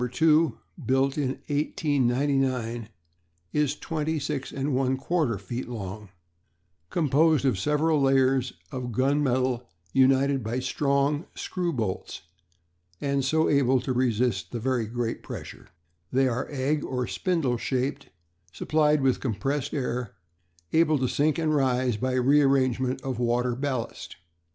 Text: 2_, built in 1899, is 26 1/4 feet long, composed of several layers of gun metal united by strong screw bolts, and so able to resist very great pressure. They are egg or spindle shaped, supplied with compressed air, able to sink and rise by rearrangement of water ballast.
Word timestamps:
2_, 0.01 0.57
built 0.83 1.15
in 1.15 1.27
1899, 1.45 2.89
is 3.53 3.75
26 3.75 4.51
1/4 4.51 5.39
feet 5.39 5.69
long, 5.69 6.09
composed 6.89 7.45
of 7.45 7.59
several 7.59 8.01
layers 8.01 8.53
of 8.71 8.91
gun 8.91 9.21
metal 9.21 9.69
united 9.93 10.43
by 10.43 10.57
strong 10.59 11.27
screw 11.35 11.71
bolts, 11.71 12.23
and 12.99 13.23
so 13.23 13.47
able 13.47 13.79
to 13.79 13.93
resist 13.93 14.51
very 14.51 14.87
great 14.87 15.21
pressure. 15.21 15.67
They 16.11 16.27
are 16.27 16.47
egg 16.49 16.83
or 16.83 17.05
spindle 17.05 17.57
shaped, 17.57 18.09
supplied 18.51 19.01
with 19.01 19.19
compressed 19.19 19.71
air, 19.71 20.15
able 20.73 20.97
to 20.97 21.07
sink 21.07 21.37
and 21.37 21.53
rise 21.53 21.95
by 21.97 22.13
rearrangement 22.13 23.03
of 23.03 23.19
water 23.19 23.55
ballast. 23.55 24.15